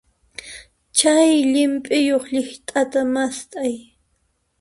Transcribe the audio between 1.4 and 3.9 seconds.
llimp'iyuq llikllata mast'ay.